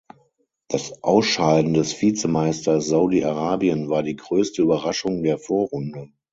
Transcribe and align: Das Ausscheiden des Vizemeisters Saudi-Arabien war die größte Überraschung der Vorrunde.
Das 0.67 1.03
Ausscheiden 1.03 1.75
des 1.75 2.01
Vizemeisters 2.01 2.87
Saudi-Arabien 2.87 3.87
war 3.87 4.01
die 4.01 4.15
größte 4.15 4.63
Überraschung 4.63 5.21
der 5.21 5.37
Vorrunde. 5.37 6.09